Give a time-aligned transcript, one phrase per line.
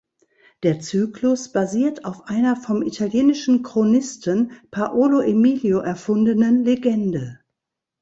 [0.63, 7.41] Der Zyklus basiert auf einer vom italienischen Chronisten Paolo Emilio erfundenen Legende.